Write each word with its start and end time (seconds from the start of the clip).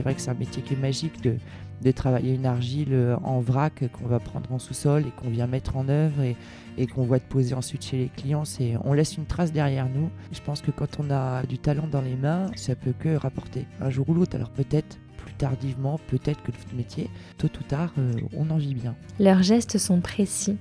c'est 0.00 0.04
vrai 0.04 0.14
que 0.14 0.22
c'est 0.22 0.30
un 0.30 0.34
métier 0.34 0.62
qui 0.62 0.72
est 0.72 0.78
magique 0.78 1.22
de, 1.22 1.36
de 1.82 1.90
travailler 1.90 2.34
une 2.34 2.46
argile 2.46 2.94
euh, 2.94 3.16
en 3.22 3.40
vrac 3.40 3.84
qu'on 3.92 4.06
va 4.06 4.18
prendre 4.18 4.50
en 4.50 4.58
sous-sol 4.58 5.04
et 5.06 5.10
qu'on 5.10 5.28
vient 5.28 5.46
mettre 5.46 5.76
en 5.76 5.90
œuvre 5.90 6.22
et, 6.22 6.36
et 6.78 6.86
qu'on 6.86 7.02
voit 7.02 7.18
poser 7.20 7.52
ensuite 7.52 7.84
chez 7.84 7.98
les 7.98 8.08
clients. 8.08 8.46
C'est, 8.46 8.76
on 8.82 8.94
laisse 8.94 9.18
une 9.18 9.26
trace 9.26 9.52
derrière 9.52 9.90
nous. 9.94 10.08
Je 10.32 10.40
pense 10.40 10.62
que 10.62 10.70
quand 10.70 10.98
on 11.00 11.10
a 11.10 11.42
du 11.42 11.58
talent 11.58 11.86
dans 11.86 12.00
les 12.00 12.16
mains, 12.16 12.46
ça 12.56 12.74
peut 12.74 12.94
que 12.98 13.14
rapporter 13.14 13.66
un 13.78 13.90
jour 13.90 14.08
ou 14.08 14.14
l'autre. 14.14 14.36
Alors 14.36 14.48
peut-être 14.48 14.96
plus 15.18 15.34
tardivement, 15.34 16.00
peut-être 16.06 16.42
que 16.44 16.50
le 16.50 16.78
métier, 16.78 17.10
tôt 17.36 17.48
ou 17.60 17.62
tard, 17.64 17.92
euh, 17.98 18.14
on 18.34 18.48
en 18.48 18.56
vit 18.56 18.74
bien. 18.74 18.96
Leurs 19.18 19.42
gestes 19.42 19.76
sont 19.76 20.00
précis. 20.00 20.56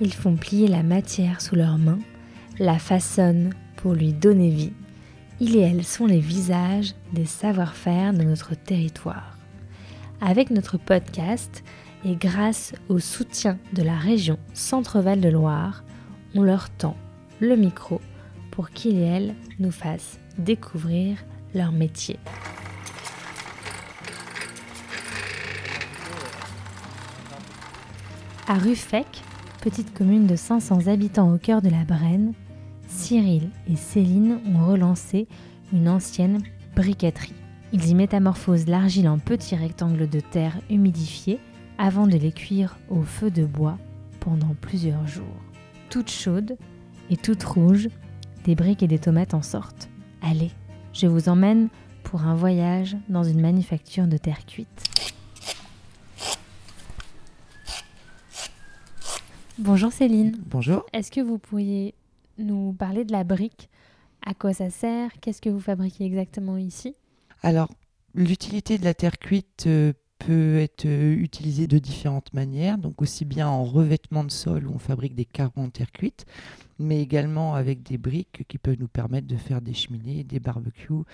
Ils 0.00 0.14
font 0.14 0.34
plier 0.34 0.66
la 0.66 0.82
matière 0.82 1.40
sous 1.40 1.54
leurs 1.54 1.78
mains, 1.78 2.00
la 2.58 2.80
façonnent 2.80 3.50
pour 3.76 3.92
lui 3.92 4.12
donner 4.12 4.50
vie. 4.50 4.72
Ils 5.40 5.56
et 5.56 5.60
elles 5.60 5.84
sont 5.84 6.06
les 6.06 6.20
visages 6.20 6.94
des 7.12 7.26
savoir-faire 7.26 8.12
de 8.12 8.22
notre 8.22 8.54
territoire. 8.54 9.36
Avec 10.20 10.50
notre 10.50 10.78
podcast 10.78 11.64
et 12.04 12.14
grâce 12.14 12.72
au 12.88 13.00
soutien 13.00 13.58
de 13.72 13.82
la 13.82 13.96
région 13.96 14.38
Centre-Val 14.52 15.20
de 15.20 15.28
Loire, 15.28 15.82
on 16.36 16.42
leur 16.42 16.70
tend 16.70 16.96
le 17.40 17.56
micro 17.56 18.00
pour 18.52 18.70
qu'ils 18.70 18.98
et 18.98 19.02
elles 19.02 19.34
nous 19.58 19.72
fassent 19.72 20.20
découvrir 20.38 21.16
leur 21.52 21.72
métier. 21.72 22.18
À 28.46 28.54
Ruffec, 28.54 29.06
petite 29.62 29.94
commune 29.94 30.26
de 30.26 30.36
500 30.36 30.86
habitants 30.86 31.32
au 31.32 31.38
cœur 31.38 31.60
de 31.60 31.70
la 31.70 31.84
Brenne, 31.84 32.34
Cyril 33.04 33.50
et 33.70 33.76
Céline 33.76 34.40
ont 34.46 34.66
relancé 34.66 35.28
une 35.74 35.90
ancienne 35.90 36.42
briqueterie. 36.74 37.34
Ils 37.74 37.88
y 37.88 37.94
métamorphosent 37.94 38.66
l'argile 38.66 39.10
en 39.10 39.18
petits 39.18 39.56
rectangles 39.56 40.08
de 40.08 40.20
terre 40.20 40.58
humidifiés 40.70 41.38
avant 41.76 42.06
de 42.06 42.16
les 42.16 42.32
cuire 42.32 42.78
au 42.88 43.02
feu 43.02 43.30
de 43.30 43.44
bois 43.44 43.76
pendant 44.20 44.54
plusieurs 44.58 45.06
jours. 45.06 45.42
Toutes 45.90 46.10
chaudes 46.10 46.56
et 47.10 47.18
toutes 47.18 47.44
rouges, 47.44 47.90
des 48.44 48.54
briques 48.54 48.82
et 48.82 48.88
des 48.88 48.98
tomates 48.98 49.34
en 49.34 49.42
sortent. 49.42 49.90
Allez, 50.22 50.52
je 50.94 51.06
vous 51.06 51.28
emmène 51.28 51.68
pour 52.04 52.22
un 52.22 52.34
voyage 52.34 52.96
dans 53.10 53.22
une 53.22 53.42
manufacture 53.42 54.06
de 54.06 54.16
terre 54.16 54.46
cuite. 54.46 54.82
Bonjour 59.58 59.92
Céline. 59.92 60.38
Bonjour. 60.46 60.86
Est-ce 60.94 61.10
que 61.10 61.20
vous 61.20 61.36
pourriez 61.36 61.94
nous 62.38 62.72
parler 62.72 63.04
de 63.04 63.12
la 63.12 63.24
brique 63.24 63.68
À 64.24 64.34
quoi 64.34 64.52
ça 64.52 64.70
sert? 64.70 65.10
Qu'est-ce 65.20 65.40
que 65.40 65.50
vous 65.50 65.60
fabriquez 65.60 66.04
exactement 66.04 66.56
ici? 66.56 66.94
Alors, 67.42 67.68
l'utilité 68.14 68.78
de 68.78 68.84
la 68.84 68.94
terre 68.94 69.18
cuite 69.18 69.64
euh, 69.66 69.92
peut 70.18 70.58
être 70.58 70.86
euh, 70.86 71.14
utilisée 71.14 71.66
de 71.66 71.78
différentes 71.78 72.32
manières, 72.32 72.78
donc 72.78 73.02
aussi 73.02 73.24
bien 73.24 73.48
en 73.48 73.64
revêtement 73.64 74.24
de 74.24 74.30
sol 74.30 74.66
où 74.66 74.72
on 74.74 74.78
fabrique 74.78 75.14
des 75.14 75.24
carreaux 75.24 75.52
en 75.60 75.70
terre 75.70 75.92
cuite, 75.92 76.24
mais 76.78 77.00
également 77.00 77.54
avec 77.54 77.82
des 77.82 77.98
briques 77.98 78.44
qui 78.48 78.58
peuvent 78.58 78.78
nous 78.78 78.88
permettre 78.88 79.26
de 79.26 79.36
faire 79.36 79.60
des 79.60 79.74
cheminées, 79.74 80.24
des 80.24 80.40
barbecues, 80.40 81.04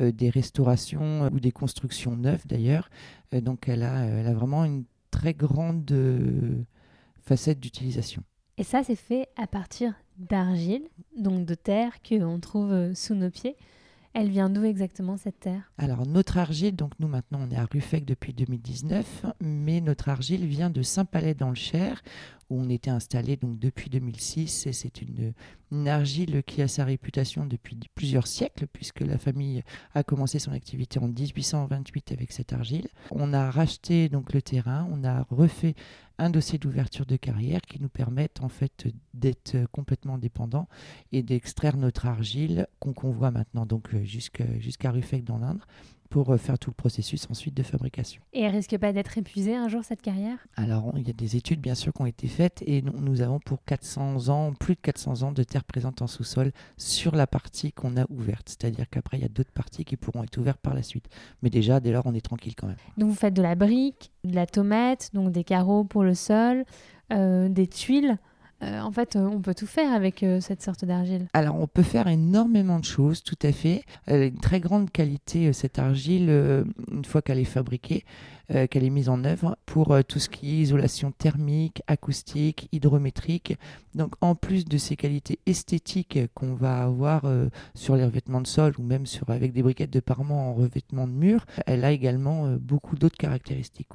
euh, 0.00 0.12
des 0.12 0.30
restaurations 0.30 1.28
ou 1.32 1.40
des 1.40 1.52
constructions 1.52 2.16
neuves 2.16 2.46
d'ailleurs. 2.46 2.88
Euh, 3.34 3.40
donc 3.40 3.68
elle 3.68 3.82
a, 3.82 4.04
elle 4.04 4.26
a 4.26 4.34
vraiment 4.34 4.64
une 4.64 4.84
très 5.10 5.34
grande 5.34 5.94
facette 7.22 7.60
d'utilisation. 7.60 8.22
Et 8.56 8.64
ça, 8.64 8.82
c'est 8.82 8.96
fait 8.96 9.28
à 9.36 9.46
partir 9.46 9.94
d'argile, 10.18 10.84
donc 11.16 11.44
de 11.44 11.54
terre 11.54 11.92
qu'on 12.02 12.38
trouve 12.40 12.72
euh, 12.72 12.94
sous 12.94 13.14
nos 13.14 13.30
pieds. 13.30 13.56
Elle 14.14 14.28
vient 14.28 14.48
d'où 14.48 14.62
exactement 14.62 15.16
cette 15.16 15.40
terre? 15.40 15.72
Alors 15.76 16.06
notre 16.06 16.38
argile, 16.38 16.76
donc 16.76 16.92
nous 17.00 17.08
maintenant 17.08 17.40
on 17.42 17.50
est 17.50 17.56
à 17.56 17.64
Ruffec 17.64 18.04
depuis 18.04 18.32
2019, 18.32 19.26
mais 19.40 19.80
notre 19.80 20.08
argile 20.08 20.46
vient 20.46 20.70
de 20.70 20.82
Saint-Palais 20.82 21.34
dans 21.34 21.48
le 21.48 21.56
Cher, 21.56 22.00
où 22.50 22.60
on 22.60 22.68
était 22.68 22.90
installé 22.90 23.36
donc 23.36 23.58
depuis 23.58 23.90
2006 23.90 24.66
et 24.66 24.72
c'est 24.72 25.02
une, 25.02 25.32
argile 25.86 26.44
qui 26.46 26.62
a 26.62 26.68
sa 26.68 26.84
réputation 26.84 27.46
depuis 27.46 27.76
plusieurs 27.96 28.28
siècles 28.28 28.68
puisque 28.68 29.00
la 29.00 29.18
famille 29.18 29.64
a 29.92 30.04
commencé 30.04 30.38
son 30.38 30.52
activité 30.52 31.00
en 31.00 31.08
1828 31.08 32.12
avec 32.12 32.30
cette 32.30 32.52
argile. 32.52 32.86
On 33.10 33.32
a 33.32 33.50
racheté 33.50 34.08
donc 34.08 34.32
le 34.32 34.40
terrain, 34.40 34.88
on 34.92 35.02
a 35.02 35.26
refait 35.30 35.74
un 36.18 36.30
dossier 36.30 36.60
d'ouverture 36.60 37.06
de 37.06 37.16
carrière 37.16 37.60
qui 37.62 37.82
nous 37.82 37.88
permettent 37.88 38.40
en 38.40 38.48
fait 38.48 38.86
d'être 39.14 39.56
complètement 39.72 40.16
dépendants 40.16 40.68
et 41.10 41.24
d'extraire 41.24 41.76
notre 41.76 42.06
argile 42.06 42.68
qu'on 42.78 42.92
convoie 42.92 43.32
maintenant 43.32 43.66
donc 43.66 43.96
jusqu'à 44.04 44.90
Ruffec 44.92 45.24
dans 45.24 45.38
l'Indre 45.38 45.66
pour 46.14 46.30
euh, 46.30 46.36
faire 46.36 46.60
tout 46.60 46.70
le 46.70 46.74
processus 46.74 47.26
ensuite 47.28 47.54
de 47.54 47.64
fabrication. 47.64 48.22
Et 48.32 48.42
elle 48.42 48.54
risque 48.54 48.78
pas 48.78 48.92
d'être 48.92 49.18
épuisée 49.18 49.56
un 49.56 49.66
jour 49.66 49.82
cette 49.82 50.00
carrière? 50.00 50.38
Alors, 50.54 50.92
il 50.96 51.08
y 51.08 51.10
a 51.10 51.12
des 51.12 51.34
études 51.34 51.60
bien 51.60 51.74
sûr 51.74 51.92
qui 51.92 52.02
ont 52.02 52.06
été 52.06 52.28
faites 52.28 52.62
et 52.68 52.82
nous, 52.82 52.92
nous 53.00 53.20
avons 53.20 53.40
pour 53.40 53.64
400 53.64 54.28
ans, 54.28 54.52
plus 54.52 54.76
de 54.76 54.80
400 54.80 55.24
ans 55.24 55.32
de 55.32 55.42
terre 55.42 55.64
présente 55.64 56.02
en 56.02 56.06
sous-sol 56.06 56.52
sur 56.76 57.16
la 57.16 57.26
partie 57.26 57.72
qu'on 57.72 57.96
a 57.96 58.04
ouverte. 58.10 58.48
C'est-à-dire 58.48 58.88
qu'après, 58.88 59.18
il 59.18 59.22
y 59.22 59.26
a 59.26 59.28
d'autres 59.28 59.50
parties 59.50 59.84
qui 59.84 59.96
pourront 59.96 60.22
être 60.22 60.38
ouvertes 60.38 60.60
par 60.60 60.74
la 60.74 60.84
suite. 60.84 61.08
Mais 61.42 61.50
déjà, 61.50 61.80
dès 61.80 61.90
lors, 61.90 62.06
on 62.06 62.14
est 62.14 62.24
tranquille 62.24 62.54
quand 62.54 62.68
même. 62.68 62.76
Donc 62.96 63.08
vous 63.08 63.16
faites 63.16 63.34
de 63.34 63.42
la 63.42 63.56
brique, 63.56 64.12
de 64.22 64.36
la 64.36 64.46
tomate, 64.46 65.10
donc 65.14 65.32
des 65.32 65.42
carreaux 65.42 65.82
pour 65.82 66.04
le 66.04 66.14
sol, 66.14 66.64
euh, 67.12 67.48
des 67.48 67.66
tuiles. 67.66 68.18
Euh, 68.64 68.80
en 68.80 68.90
fait, 68.90 69.16
euh, 69.16 69.26
on 69.26 69.40
peut 69.40 69.54
tout 69.54 69.66
faire 69.66 69.92
avec 69.92 70.22
euh, 70.22 70.40
cette 70.40 70.62
sorte 70.62 70.84
d'argile. 70.84 71.26
Alors, 71.32 71.56
on 71.60 71.66
peut 71.66 71.82
faire 71.82 72.08
énormément 72.08 72.78
de 72.78 72.84
choses, 72.84 73.22
tout 73.22 73.38
à 73.42 73.52
fait. 73.52 73.82
Elle 74.06 74.22
a 74.22 74.26
une 74.26 74.40
très 74.40 74.60
grande 74.60 74.90
qualité, 74.90 75.52
cette 75.52 75.78
argile, 75.78 76.30
une 76.90 77.04
fois 77.04 77.22
qu'elle 77.22 77.38
est 77.38 77.44
fabriquée, 77.44 78.04
qu'elle 78.48 78.84
est 78.84 78.90
mise 78.90 79.08
en 79.08 79.24
œuvre, 79.24 79.56
pour 79.66 79.96
tout 80.06 80.18
ce 80.18 80.28
qui 80.28 80.50
est 80.50 80.62
isolation 80.62 81.12
thermique, 81.12 81.82
acoustique, 81.86 82.68
hydrométrique. 82.72 83.56
Donc, 83.94 84.14
en 84.20 84.34
plus 84.34 84.64
de 84.64 84.78
ces 84.78 84.96
qualités 84.96 85.38
esthétiques 85.46 86.18
qu'on 86.34 86.54
va 86.54 86.82
avoir 86.82 87.22
sur 87.74 87.96
les 87.96 88.04
revêtements 88.04 88.40
de 88.40 88.46
sol 88.46 88.74
ou 88.78 88.82
même 88.82 89.04
avec 89.28 89.52
des 89.52 89.62
briquettes 89.62 89.92
de 89.92 90.00
parement 90.00 90.50
en 90.50 90.54
revêtement 90.54 91.06
de 91.06 91.12
mur, 91.12 91.46
elle 91.66 91.84
a 91.84 91.92
également 91.92 92.54
beaucoup 92.60 92.96
d'autres 92.96 93.18
caractéristiques. 93.18 93.88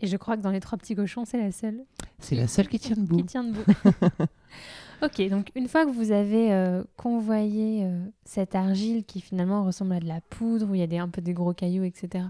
Et 0.00 0.06
je 0.06 0.16
crois 0.16 0.36
que 0.36 0.42
dans 0.42 0.50
les 0.50 0.60
trois 0.60 0.76
petits 0.78 0.94
cochons, 0.94 1.24
c'est 1.24 1.38
la 1.38 1.52
seule 1.52 1.84
C'est 2.18 2.34
la 2.34 2.48
seule 2.48 2.68
qui 2.68 2.78
tient 2.78 2.96
debout. 2.96 3.16
qui 3.16 3.24
tient 3.24 3.44
debout. 3.44 3.64
ok, 5.02 5.28
donc 5.30 5.50
une 5.54 5.68
fois 5.68 5.86
que 5.86 5.90
vous 5.90 6.12
avez 6.12 6.52
euh, 6.52 6.84
convoyé 6.96 7.84
euh, 7.84 8.04
cette 8.24 8.54
argile 8.54 9.04
qui 9.04 9.20
finalement 9.20 9.64
ressemble 9.64 9.94
à 9.94 10.00
de 10.00 10.06
la 10.06 10.20
poudre, 10.20 10.68
où 10.70 10.74
il 10.74 10.80
y 10.80 10.84
a 10.84 10.86
des, 10.86 10.98
un 10.98 11.08
peu 11.08 11.22
des 11.22 11.32
gros 11.32 11.54
cailloux, 11.54 11.84
etc., 11.84 12.24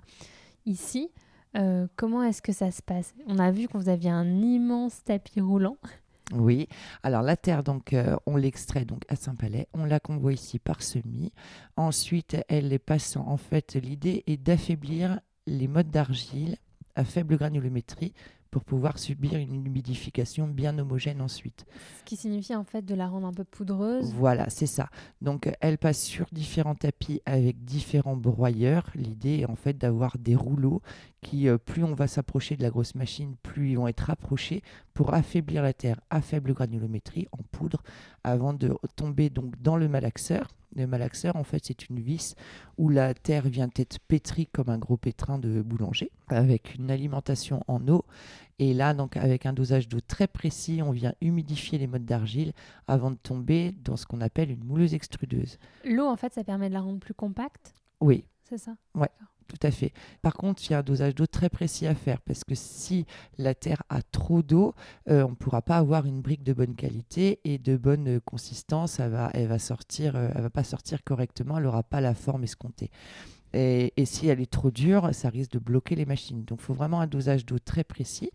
ici, 0.65 1.11
euh, 1.57 1.87
comment 1.97 2.23
est-ce 2.23 2.43
que 2.43 2.53
ça 2.53 2.71
se 2.71 2.83
passe? 2.83 3.15
On 3.27 3.39
a 3.39 3.51
vu 3.51 3.67
que 3.67 3.77
vous 3.77 3.89
aviez 3.89 4.11
un 4.11 4.41
immense 4.43 5.03
tapis 5.05 5.41
roulant. 5.41 5.77
Oui, 6.33 6.69
alors 7.05 7.23
la 7.23 7.37
terre, 7.37 7.63
donc, 7.63 7.93
euh, 7.93 8.17
on 8.27 8.37
l'extrait 8.37 8.85
donc 8.85 9.03
à 9.09 9.17
Saint-Palais, 9.17 9.69
on 9.73 9.85
la 9.85 10.01
convoie 10.01 10.33
ici 10.33 10.59
par 10.59 10.83
semis. 10.83 11.33
Ensuite, 11.77 12.37
elle 12.49 12.73
est 12.73 12.81
passant. 12.81 13.27
En 13.29 13.37
fait, 13.37 13.75
l'idée 13.75 14.25
est 14.27 14.37
d'affaiblir 14.37 15.21
les 15.47 15.69
modes 15.69 15.91
d'argile 15.91 16.57
à 16.97 17.05
faible 17.05 17.37
granulométrie 17.37 18.13
pour 18.51 18.65
pouvoir 18.65 18.99
subir 18.99 19.35
une 19.35 19.67
humidification 19.67 20.49
bien 20.49 20.79
homogène 20.79 21.21
ensuite. 21.21 21.67
Ce 21.99 22.05
qui 22.05 22.17
signifie 22.17 22.55
en 22.55 22.65
fait 22.65 22.83
de 22.83 22.95
la 22.95 23.07
rendre 23.07 23.27
un 23.27 23.33
peu 23.33 23.45
poudreuse. 23.45 24.13
Voilà, 24.15 24.49
c'est 24.49 24.67
ça. 24.67 24.89
Donc, 25.21 25.51
elle 25.61 25.77
passe 25.77 26.03
sur 26.03 26.27
différents 26.33 26.75
tapis 26.75 27.21
avec 27.27 27.65
différents 27.65 28.17
broyeurs. 28.17 28.89
L'idée 28.95 29.41
est 29.41 29.51
en 29.51 29.57
fait 29.57 29.77
d'avoir 29.77 30.17
des 30.19 30.35
rouleaux 30.35 30.81
qui, 31.21 31.49
euh, 31.49 31.59
plus 31.59 31.85
on 31.85 31.95
va 31.95 32.07
s'approcher 32.07 32.57
de 32.57 32.63
la 32.63 32.71
grosse 32.71 32.95
machine, 32.95 33.35
plus 33.43 33.73
ils 33.73 33.77
vont 33.77 33.89
être 33.89 34.01
rapprochés 34.01 34.63
pour 34.95 35.13
affaiblir 35.13 35.63
la 35.63 35.75
terre 35.75 36.01
à 36.09 36.23
faible 36.23 36.55
granulométrie 36.55 37.27
en 37.33 37.43
poudre 37.51 37.83
avant 38.25 38.55
de 38.55 38.75
tomber 38.95 39.29
donc 39.29 39.61
dans 39.61 39.77
le 39.77 39.89
malaxeur. 39.89 40.49
Le 40.77 40.87
malaxeur, 40.87 41.37
en 41.37 41.45
fait, 41.45 41.65
c'est 41.65 41.89
une 41.89 41.99
vis 41.99 42.35
où 42.77 42.91
la 42.91 43.15
terre 43.15 43.49
vient 43.49 43.71
être 43.77 43.99
pétrie 43.99 44.47
comme 44.47 44.69
un 44.69 44.77
gros 44.77 44.99
pétrin 44.99 45.39
de 45.39 45.63
boulanger 45.63 46.11
avec 46.29 46.75
une 46.75 46.91
alimentation 46.91 47.63
en 47.67 47.89
eau. 47.89 48.05
Et 48.59 48.75
là, 48.75 48.93
donc, 48.93 49.17
avec 49.17 49.47
un 49.47 49.53
dosage 49.55 49.89
d'eau 49.89 50.01
très 50.01 50.27
précis, 50.27 50.83
on 50.83 50.91
vient 50.91 51.15
humidifier 51.23 51.79
les 51.79 51.87
modes 51.87 52.05
d'argile 52.05 52.53
avant 52.89 53.11
de 53.11 53.17
tomber 53.17 53.73
dans 53.85 53.97
ce 53.97 54.05
qu'on 54.07 54.21
appelle 54.21 54.51
une 54.51 54.65
mouleuse 54.65 54.93
extrudeuse. 54.95 55.59
L'eau, 55.85 56.07
en 56.07 56.17
fait, 56.17 56.35
ça 56.35 56.45
permet 56.45 56.69
de 56.69 56.75
la 56.75 56.81
rendre 56.81 57.01
plus 57.01 57.15
compacte, 57.15 57.75
Oui, 58.01 58.25
c'est 58.49 58.59
ça 58.59 58.77
tout 59.47 59.59
à 59.63 59.71
fait. 59.71 59.93
Par 60.23 60.35
contre, 60.35 60.63
il 60.65 60.73
y 60.73 60.75
a 60.75 60.79
un 60.79 60.83
dosage 60.83 61.15
d'eau 61.15 61.27
très 61.27 61.49
précis 61.49 61.87
à 61.87 61.95
faire 61.95 62.21
parce 62.21 62.45
que 62.45 62.55
si 62.55 63.07
la 63.39 63.55
terre 63.55 63.83
a 63.89 64.03
trop 64.03 64.43
d'eau, 64.43 64.75
euh, 65.09 65.25
on 65.25 65.31
ne 65.31 65.35
pourra 65.35 65.63
pas 65.63 65.77
avoir 65.77 66.07
une 66.07 66.21
brique 66.21 66.43
de 66.43 66.53
bonne 66.53 66.75
qualité 66.75 67.41
et 67.45 67.59
de 67.59 67.77
bonne 67.77 68.17
euh, 68.17 68.21
consistance. 68.21 68.99
Elle 68.99 69.11
va, 69.11 69.31
elle 69.35 69.47
va 69.47 69.59
sortir, 69.59 70.17
euh, 70.17 70.31
elle 70.35 70.43
va 70.43 70.51
pas 70.51 70.65
sortir 70.65 71.05
correctement. 71.05 71.59
Elle 71.59 71.65
n'aura 71.65 71.83
pas 71.83 72.01
la 72.01 72.15
forme 72.15 72.45
escomptée. 72.45 72.91
Et, 73.53 73.93
et 73.97 74.05
si 74.05 74.27
elle 74.29 74.41
est 74.41 74.51
trop 74.51 74.71
dure, 74.71 75.15
ça 75.15 75.29
risque 75.29 75.53
de 75.53 75.59
bloquer 75.59 75.95
les 75.95 76.05
machines. 76.05 76.45
Donc, 76.45 76.59
il 76.61 76.65
faut 76.65 76.75
vraiment 76.75 77.01
un 77.01 77.07
dosage 77.07 77.47
d'eau 77.47 77.59
très 77.59 77.85
précis 77.85 78.31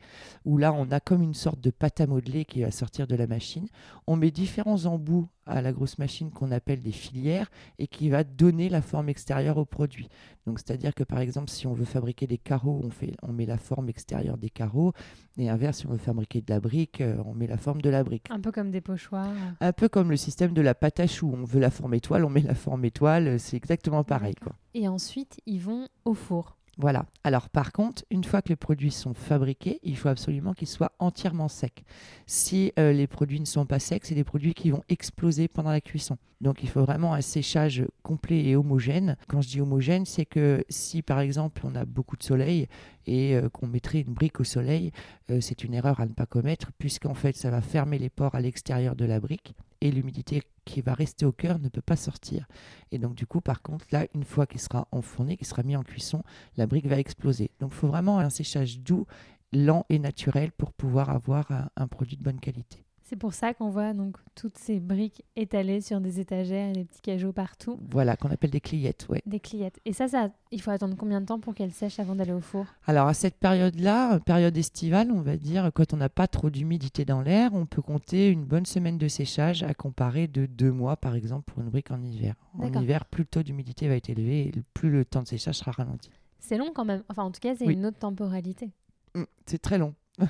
où 0.46 0.58
là, 0.58 0.74
on 0.74 0.90
a 0.92 1.00
comme 1.00 1.22
une 1.22 1.34
sorte 1.34 1.60
de 1.60 1.70
pâte 1.70 2.02
à 2.02 2.08
modeler 2.08 2.46
qui 2.46 2.62
va 2.64 2.72
sortir 2.72 3.06
de 3.06 3.16
la 3.16 3.28
machine. 3.28 3.68
On 4.08 4.16
met 4.16 4.32
différents 4.32 4.86
embouts 4.86 5.28
à 5.46 5.62
la 5.62 5.72
grosse 5.72 5.98
machine 5.98 6.32
qu'on 6.32 6.52
appelle 6.52 6.82
des 6.82 6.92
filières 6.92 7.50
et 7.80 7.88
qui 7.88 8.10
va 8.10 8.24
donner 8.24 8.70
la 8.70 8.82
forme 8.82 9.10
extérieure 9.10 9.58
au 9.58 9.66
produit. 9.66 10.08
Donc, 10.46 10.60
c'est-à-dire 10.60 10.94
que 10.94 11.04
par 11.04 11.20
exemple, 11.20 11.50
si 11.50 11.68
on 11.68 11.74
veut 11.74 11.86
fabriquer 11.86 12.28
des 12.28 12.38
carreaux, 12.38 12.82
on, 12.84 12.90
fait, 12.90 13.16
on 13.22 13.32
met 13.32 13.46
la 13.46 13.58
forme 13.58 13.90
extérieure 13.90 14.38
des 14.38 14.50
carreaux, 14.50 14.94
et 15.38 15.50
inverse, 15.50 15.80
si 15.80 15.88
on 15.88 15.92
veut 15.92 15.98
fabriquer 15.98 16.42
de 16.42 16.50
la 16.50 16.60
brique, 16.60 17.02
euh, 17.02 17.22
on 17.26 17.34
met 17.34 17.48
la 17.48 17.58
forme 17.58 17.82
de 17.82 17.90
la 17.90 18.04
brique. 18.04 18.28
Un 18.30 18.40
peu 18.40 18.52
comme 18.52 18.72
des 18.72 18.82
pochoirs. 18.82 19.34
Un 19.60 19.74
peu 19.74 19.88
comme 19.88 20.10
le 20.10 20.18
système 20.18 20.54
de 20.54 20.62
la 20.62 20.76
pâte 20.76 21.00
à 21.00 21.08
choux. 21.08 21.32
On 21.34 21.44
veut 21.44 21.60
la 21.60 21.72
forme 21.72 21.94
étoile, 21.94 22.26
on 22.26 22.30
met 22.30 22.42
la 22.42 22.56
forme 22.56 22.86
étoile, 22.86 23.40
c'est 23.40 23.58
exactement 23.58 24.04
pareil. 24.04 24.36
Quoi. 24.36 24.54
Et 24.74 24.88
ensuite, 24.88 25.40
ils 25.46 25.60
vont 25.60 25.88
au 26.06 26.14
four. 26.14 26.58
Voilà. 26.82 27.06
Alors 27.24 27.48
par 27.48 27.72
contre, 27.72 28.04
une 28.10 28.24
fois 28.24 28.42
que 28.42 28.50
les 28.50 28.56
produits 28.56 28.90
sont 28.90 29.14
fabriqués, 29.14 29.80
il 29.84 29.96
faut 29.96 30.10
absolument 30.10 30.54
qu'ils 30.54 30.68
soient 30.68 30.94
entièrement 30.98 31.48
secs. 31.48 31.84
Si 32.26 32.74
euh, 32.80 32.92
les 32.92 33.06
produits 33.06 33.40
ne 33.40 33.46
sont 33.46 33.68
pas 33.68 33.78
secs, 33.78 34.04
c'est 34.04 34.16
des 34.16 34.24
produits 34.24 34.56
qui 34.56 34.72
vont 34.72 34.82
exploser 34.90 35.48
pendant 35.48 35.70
la 35.70 35.80
cuisson. 35.80 36.18
Donc 36.42 36.64
il 36.64 36.70
faut 36.70 36.84
vraiment 36.84 37.14
un 37.14 37.22
séchage 37.22 37.86
complet 38.02 38.46
et 38.46 38.56
homogène. 38.56 39.16
Quand 39.28 39.42
je 39.42 39.50
dis 39.50 39.62
homogène, 39.62 40.08
c'est 40.08 40.26
que 40.26 40.66
si 40.70 41.04
par 41.04 41.20
exemple 41.20 41.62
on 41.66 41.76
a 41.76 41.86
beaucoup 41.86 42.18
de 42.18 42.24
soleil 42.24 42.68
et 43.06 43.36
euh, 43.36 43.48
qu'on 43.50 43.68
mettrait 43.68 44.00
une 44.00 44.14
brique 44.16 44.40
au 44.40 44.44
soleil, 44.44 44.92
euh, 45.30 45.40
c'est 45.40 45.64
une 45.64 45.76
erreur 45.76 46.00
à 46.00 46.08
ne 46.08 46.14
pas 46.14 46.26
commettre 46.26 46.72
puisqu'en 46.80 47.14
fait 47.14 47.36
ça 47.36 47.52
va 47.52 47.62
fermer 47.62 48.00
les 48.00 48.10
pores 48.10 48.34
à 48.34 48.42
l'extérieur 48.42 48.96
de 48.96 49.06
la 49.06 49.20
brique 49.20 49.54
et 49.82 49.92
l'humidité 49.92 50.44
qui 50.66 50.82
va 50.82 50.94
rester 50.94 51.26
au 51.26 51.32
cœur 51.32 51.60
ne 51.60 51.70
peut 51.70 51.82
pas 51.82 51.96
sortir. 51.96 52.48
Et 52.92 53.00
donc 53.00 53.16
du 53.16 53.26
coup, 53.26 53.42
par 53.42 53.62
contre, 53.62 53.86
là, 53.92 54.06
une 54.14 54.24
fois 54.24 54.46
qu'il 54.46 54.62
sera 54.62 54.88
enfourné, 54.92 55.38
qu'il 55.38 55.48
sera 55.48 55.64
mis 55.64 55.76
en 55.76 55.84
cuisson, 55.84 56.24
la 56.58 56.68
brique 56.68 56.88
va 56.88 57.00
exploser. 57.00 57.52
Donc 57.60 57.72
il 57.74 57.78
faut 57.78 57.88
vraiment 57.88 58.20
un 58.20 58.30
séchage 58.30 58.80
doux, 58.80 59.06
lent 59.52 59.86
et 59.90 60.00
naturel 60.00 60.52
pour 60.52 60.72
pouvoir 60.72 61.10
avoir 61.10 61.70
un 61.76 61.88
produit 61.88 62.16
de 62.16 62.24
bonne 62.24 62.40
qualité. 62.40 62.86
C'est 63.12 63.18
pour 63.18 63.34
ça 63.34 63.54
qu'on 63.54 63.70
voit 63.70 63.92
donc 63.92 64.16
toutes 64.36 64.58
ces 64.58 64.80
briques 64.80 65.26
étalées 65.36 65.82
sur 65.82 66.00
des 66.00 66.22
étagères 66.22 66.70
et 66.70 66.72
des 66.72 66.86
petits 66.86 67.02
cajots 67.02 67.34
partout. 67.34 67.78
Voilà, 67.92 68.16
qu'on 68.16 68.30
appelle 68.32 68.52
des 68.52 68.62
cliettes, 68.62 69.06
ouais. 69.10 69.22
Des 69.26 69.42
cliettes. 69.42 69.82
Et 69.84 69.92
ça, 69.92 70.08
ça, 70.08 70.30
il 70.50 70.62
faut 70.62 70.72
attendre 70.72 70.96
combien 70.98 71.20
de 71.20 71.26
temps 71.26 71.38
pour 71.38 71.54
qu'elles 71.54 71.74
sèchent 71.74 72.00
avant 72.00 72.16
d'aller 72.16 72.32
au 72.32 72.40
four? 72.40 72.68
Alors 72.88 73.10
à 73.10 73.14
cette 73.14 73.36
période-là, 73.36 74.18
période 74.22 74.58
estivale, 74.58 75.12
on 75.12 75.20
va 75.20 75.36
dire, 75.36 75.72
quand 75.76 75.94
on 75.94 75.98
n'a 75.98 76.08
pas 76.08 76.28
trop 76.28 76.50
d'humidité 76.50 77.04
dans 77.04 77.22
l'air, 77.22 77.54
on 77.54 77.66
peut 77.66 77.82
compter 77.82 78.30
une 78.30 78.46
bonne 78.46 78.66
semaine 78.66 78.98
de 78.98 79.10
séchage 79.10 79.64
à 79.64 79.74
comparer 79.74 80.30
de 80.30 80.46
deux 80.46 80.72
mois, 80.72 80.96
par 80.96 81.16
exemple, 81.16 81.52
pour 81.52 81.62
une 81.62 81.70
brique 81.70 81.92
en 81.92 82.02
hiver. 82.02 82.36
En 82.60 82.72
hiver, 82.72 83.04
plus 83.04 83.24
le 83.24 83.28
taux 83.28 83.44
d'humidité 83.44 83.90
va 83.90 83.96
être 83.96 84.10
élevé, 84.10 84.48
et 84.48 84.54
plus 84.74 84.90
le 84.90 85.04
temps 85.04 85.24
de 85.24 85.28
séchage 85.28 85.56
sera 85.56 85.72
ralenti. 85.72 86.12
C'est 86.40 86.58
long 86.58 86.72
quand 86.74 86.86
même. 86.86 87.04
Enfin, 87.10 87.24
en 87.24 87.32
tout 87.32 87.42
cas, 87.42 87.56
c'est 87.56 87.66
une 87.66 87.86
autre 87.86 88.00
temporalité. 88.00 88.72
Mmh, 89.16 89.24
c'est 89.48 89.62
très 89.62 89.78
long. 89.78 89.96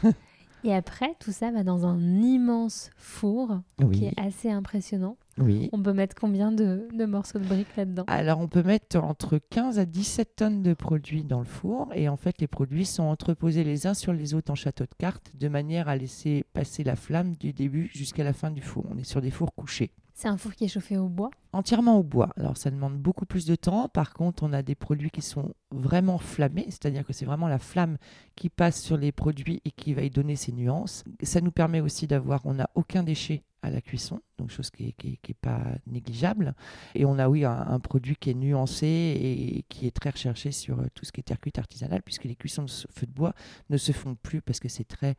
Et 0.64 0.74
après, 0.74 1.16
tout 1.20 1.32
ça 1.32 1.52
va 1.52 1.64
dans 1.64 1.86
un 1.86 2.00
immense 2.22 2.92
four 2.96 3.62
qui 3.94 4.06
est 4.06 4.20
assez 4.20 4.50
impressionnant. 4.50 5.18
Oui. 5.38 5.70
On 5.72 5.82
peut 5.82 5.94
mettre 5.94 6.16
combien 6.20 6.52
de, 6.52 6.88
morceaux 7.06 7.40
de 7.40 7.46
briques 7.46 7.76
là-dedans? 7.78 8.04
Alors, 8.08 8.40
on 8.40 8.48
peut 8.48 8.64
mettre 8.64 8.98
entre 8.98 9.38
15 9.38 9.80
à 9.80 9.86
17 9.86 10.36
tonnes 10.36 10.64
de 10.64 10.74
produits 10.74 11.24
dans 11.24 11.40
le 11.40 11.46
four. 11.46 11.90
Et 11.94 12.10
en 12.10 12.18
fait, 12.18 12.40
les 12.40 12.48
produits 12.48 12.86
sont 12.86 13.04
entreposés 13.04 13.64
les 13.64 13.88
uns 13.88 13.94
sur 13.94 14.14
les 14.14 14.34
autres 14.34 14.52
en 14.52 14.56
château 14.56 14.84
de 14.84 14.96
cartes 14.98 15.32
de 15.38 15.48
manière 15.48 15.88
à 15.88 15.96
laisser 15.96 16.46
passer 16.54 16.84
la 16.84 16.96
flamme 16.96 17.36
du 17.36 17.54
début 17.54 17.90
jusqu'à 17.94 18.24
la 18.24 18.34
fin 18.34 18.52
du 18.52 18.62
four. 18.62 18.86
On 18.90 18.98
est 18.98 19.04
sur 19.04 19.22
des 19.22 19.32
fours 19.32 19.54
couchés. 19.56 19.92
C'est 20.14 20.28
un 20.28 20.38
four 20.38 20.54
qui 20.54 20.66
est 20.66 20.68
chauffé 20.68 20.98
au 20.98 21.10
bois? 21.10 21.32
Entièrement 21.52 21.98
au 21.98 22.04
bois. 22.04 22.30
Alors 22.38 22.56
ça 22.56 22.70
demande 22.70 22.98
beaucoup 22.98 23.26
plus 23.26 23.46
de 23.46 23.56
temps. 23.56 23.88
Par 23.88 24.14
contre, 24.14 24.44
on 24.44 24.54
a 24.54 24.62
des 24.62 24.76
produits 24.76 25.10
qui 25.10 25.24
sont 25.24 25.54
vraiment 25.72 26.20
flammés, 26.20 26.66
c'est-à-dire 26.68 27.06
que 27.06 27.12
c'est 27.12 27.26
vraiment 27.26 27.48
la 27.48 27.58
flamme 27.58 27.98
qui 28.36 28.50
passe 28.50 28.82
sur 28.82 28.98
les 28.98 29.12
produits 29.12 29.62
et 29.66 29.72
qui 29.72 29.96
va 29.96 30.04
y 30.04 30.12
donner 30.12 30.36
ses 30.36 30.52
nuances. 30.52 31.04
Ça 31.24 31.42
nous 31.42 31.52
permet 31.52 31.82
aussi 31.82 32.06
d'avoir, 32.06 32.46
on 32.46 32.54
n'a 32.54 32.70
aucun 32.76 33.02
déchet 33.02 33.42
à 33.62 33.70
la 33.70 33.82
cuisson, 33.82 34.22
donc 34.38 34.50
chose 34.50 34.70
qui 34.70 34.96
n'est 35.04 35.34
pas 35.40 35.62
négligeable. 35.86 36.56
Et 36.96 37.06
on 37.06 37.20
a 37.20 37.30
oui 37.30 37.46
un, 37.46 37.80
produit 37.80 38.16
qui 38.16 38.32
est 38.32 38.36
nuancé 38.36 38.88
et 38.88 39.66
qui 39.70 39.88
est 39.88 39.92
très 39.92 40.10
recherché 40.10 40.52
sur 40.52 40.80
euh, 40.80 40.86
tout 40.94 41.06
ce 41.06 41.12
qui 41.12 41.20
est 41.20 41.24
terre 41.24 41.40
cuite 41.40 41.60
artisanale, 41.60 42.02
puisque 42.02 42.24
les 42.24 42.36
cuissons 42.36 42.64
de 42.64 42.70
feu 42.70 43.06
de 43.06 43.12
bois 43.12 43.34
ne 43.70 43.78
se 43.78 43.92
font 43.92 44.16
plus 44.16 44.42
parce 44.42 44.60
que 44.60 44.70
c'est 44.70 44.84
très, 44.84 45.16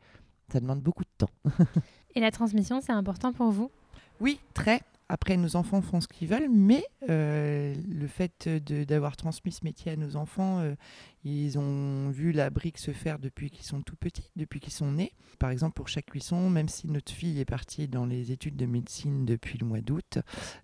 ça 0.51 0.59
demande 0.59 0.81
beaucoup 0.81 1.03
de 1.03 1.09
temps. 1.17 1.29
et 2.15 2.19
la 2.19 2.31
transmission, 2.31 2.81
c'est 2.81 2.91
important 2.91 3.31
pour 3.33 3.51
vous? 3.51 3.71
Oui, 4.19 4.39
très. 4.53 4.81
Après, 5.09 5.37
nos 5.37 5.55
enfants 5.55 5.81
font 5.81 6.01
ce 6.01 6.07
qu'ils 6.07 6.27
veulent, 6.27 6.49
mais 6.49 6.83
euh, 7.09 7.75
le 7.87 8.07
fait 8.07 8.49
d'avoir 8.49 9.15
transmis 9.17 9.51
ce 9.51 9.63
métier 9.63 9.91
à 9.91 9.95
nos 9.95 10.15
enfants, 10.15 10.59
euh, 10.59 10.75
ils 11.23 11.57
ont 11.59 12.09
vu 12.09 12.31
la 12.31 12.49
brique 12.49 12.77
se 12.77 12.91
faire 12.91 13.19
depuis 13.19 13.49
qu'ils 13.49 13.65
sont 13.65 13.81
tout 13.81 13.95
petits, 13.95 14.31
depuis 14.35 14.59
qu'ils 14.59 14.73
sont 14.73 14.91
nés. 14.91 15.13
Par 15.39 15.49
exemple, 15.49 15.73
pour 15.73 15.87
chaque 15.87 16.07
cuisson, 16.07 16.49
même 16.49 16.67
si 16.67 16.87
notre 16.87 17.11
fille 17.11 17.39
est 17.39 17.45
partie 17.45 17.87
dans 17.87 18.05
les 18.05 18.31
études 18.31 18.55
de 18.55 18.65
médecine 18.65 19.25
depuis 19.25 19.57
le 19.57 19.65
mois 19.65 19.81
d'août, 19.81 20.19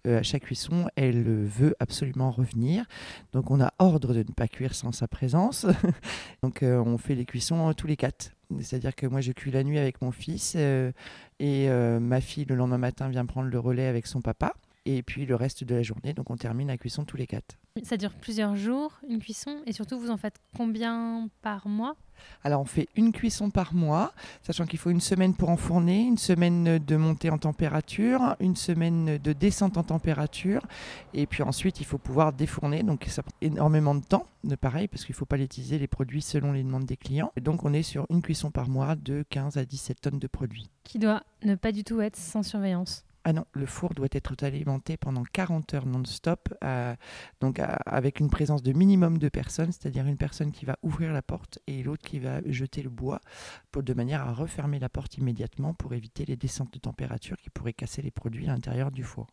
euh, 0.07 0.19
à 0.19 0.23
chaque 0.23 0.43
cuisson, 0.43 0.87
elle 0.95 1.23
veut 1.23 1.75
absolument 1.79 2.31
revenir. 2.31 2.85
Donc, 3.33 3.51
on 3.51 3.61
a 3.61 3.73
ordre 3.79 4.13
de 4.13 4.19
ne 4.19 4.33
pas 4.33 4.47
cuire 4.47 4.73
sans 4.73 4.91
sa 4.91 5.07
présence. 5.07 5.65
Donc, 6.43 6.59
on 6.63 6.97
fait 6.97 7.15
les 7.15 7.25
cuissons 7.25 7.73
tous 7.73 7.87
les 7.87 7.97
quatre. 7.97 8.31
C'est-à-dire 8.61 8.95
que 8.95 9.05
moi, 9.05 9.21
je 9.21 9.31
cuis 9.31 9.51
la 9.51 9.63
nuit 9.63 9.77
avec 9.77 10.01
mon 10.01 10.11
fils 10.11 10.53
euh, 10.55 10.91
et 11.39 11.69
euh, 11.69 11.99
ma 11.99 12.21
fille, 12.21 12.45
le 12.45 12.55
lendemain 12.55 12.77
matin, 12.77 13.09
vient 13.09 13.25
prendre 13.25 13.49
le 13.49 13.59
relais 13.59 13.85
avec 13.85 14.07
son 14.07 14.21
papa. 14.21 14.53
Et 14.85 15.03
puis 15.03 15.25
le 15.25 15.35
reste 15.35 15.63
de 15.63 15.75
la 15.75 15.83
journée, 15.83 16.13
donc 16.13 16.29
on 16.29 16.37
termine 16.37 16.69
la 16.69 16.77
cuisson 16.77 17.03
tous 17.03 17.17
les 17.17 17.27
quatre. 17.27 17.57
Ça 17.83 17.97
dure 17.97 18.13
plusieurs 18.13 18.55
jours, 18.55 18.99
une 19.07 19.19
cuisson, 19.19 19.57
et 19.65 19.73
surtout 19.73 19.99
vous 19.99 20.09
en 20.09 20.17
faites 20.17 20.39
combien 20.55 21.29
par 21.41 21.67
mois? 21.67 21.95
Alors 22.43 22.61
on 22.61 22.65
fait 22.65 22.89
une 22.95 23.11
cuisson 23.11 23.49
par 23.49 23.73
mois, 23.73 24.13
sachant 24.41 24.65
qu'il 24.65 24.79
faut 24.79 24.89
une 24.89 24.99
semaine 24.99 25.33
pour 25.33 25.49
enfourner, 25.49 26.01
une 26.01 26.17
semaine 26.17 26.77
de 26.77 26.95
montée 26.97 27.29
en 27.29 27.37
température, 27.37 28.35
une 28.39 28.55
semaine 28.55 29.17
de 29.17 29.33
descente 29.33 29.77
en 29.77 29.83
température, 29.83 30.65
et 31.13 31.25
puis 31.25 31.43
ensuite 31.43 31.79
il 31.79 31.85
faut 31.85 31.97
pouvoir 31.97 32.33
défourner, 32.33 32.83
donc 32.83 33.05
ça 33.07 33.23
prend 33.23 33.35
énormément 33.41 33.95
de 33.95 34.03
temps, 34.03 34.25
de 34.43 34.55
pareil, 34.55 34.87
parce 34.87 35.05
qu'il 35.05 35.13
ne 35.13 35.17
faut 35.17 35.25
pas 35.25 35.37
utiliser 35.37 35.79
les 35.79 35.87
produits 35.87 36.21
selon 36.21 36.51
les 36.51 36.63
demandes 36.63 36.85
des 36.85 36.97
clients. 36.97 37.31
Et 37.37 37.41
donc 37.41 37.63
on 37.63 37.73
est 37.73 37.83
sur 37.83 38.05
une 38.09 38.21
cuisson 38.21 38.51
par 38.51 38.67
mois 38.67 38.95
de 38.95 39.23
15 39.29 39.57
à 39.57 39.65
17 39.65 40.01
tonnes 40.01 40.19
de 40.19 40.27
produits. 40.27 40.69
Qui 40.83 40.99
doit 40.99 41.23
ne 41.43 41.55
pas 41.55 41.71
du 41.71 41.83
tout 41.83 42.01
être 42.01 42.17
sans 42.17 42.43
surveillance 42.43 43.05
ah 43.29 43.33
non, 43.33 43.45
le 43.53 43.67
four 43.67 43.93
doit 43.93 44.07
être 44.11 44.43
alimenté 44.43 44.97
pendant 44.97 45.21
40 45.21 45.75
heures 45.75 45.85
non-stop, 45.85 46.51
euh, 46.63 46.95
donc 47.41 47.61
avec 47.85 48.19
une 48.19 48.31
présence 48.31 48.63
de 48.63 48.73
minimum 48.73 49.19
de 49.19 49.29
personnes, 49.29 49.71
c'est-à-dire 49.71 50.07
une 50.07 50.17
personne 50.17 50.51
qui 50.51 50.65
va 50.65 50.79
ouvrir 50.81 51.13
la 51.13 51.21
porte 51.21 51.59
et 51.67 51.83
l'autre 51.83 52.01
qui 52.01 52.17
va 52.17 52.41
jeter 52.47 52.81
le 52.81 52.89
bois, 52.89 53.21
pour, 53.69 53.83
de 53.83 53.93
manière 53.93 54.27
à 54.27 54.33
refermer 54.33 54.79
la 54.79 54.89
porte 54.89 55.19
immédiatement 55.19 55.75
pour 55.75 55.93
éviter 55.93 56.25
les 56.25 56.37
descentes 56.37 56.73
de 56.73 56.79
température 56.79 57.37
qui 57.37 57.51
pourraient 57.51 57.73
casser 57.73 58.01
les 58.01 58.09
produits 58.09 58.49
à 58.49 58.53
l'intérieur 58.53 58.89
du 58.89 59.03
four. 59.03 59.27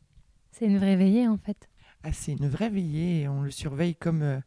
C'est 0.52 0.66
une 0.66 0.76
vraie 0.76 0.96
veillée 0.96 1.26
en 1.26 1.38
fait. 1.38 1.70
Ah, 2.02 2.12
c'est 2.12 2.32
une 2.32 2.48
vraie 2.48 2.68
veillée 2.68 3.22
et 3.22 3.28
on 3.28 3.40
le 3.40 3.50
surveille 3.50 3.96
comme, 3.96 4.20
euh, 4.20 4.40